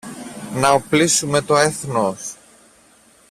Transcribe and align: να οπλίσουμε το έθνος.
να 0.53 0.71
οπλίσουμε 0.71 1.41
το 1.41 1.57
έθνος. 1.57 2.35